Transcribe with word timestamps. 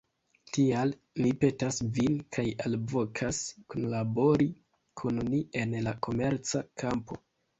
Tial, 0.55 0.93
ni 1.23 1.33
petas 1.43 1.75
vin 1.97 2.15
kaj 2.37 2.45
alvokas, 2.69 3.41
kunlabori 3.73 4.49
kun 5.01 5.23
ni 5.35 5.43
en 5.65 5.77
la 5.89 5.95
komerca 6.09 6.65
kampo. 6.85 7.23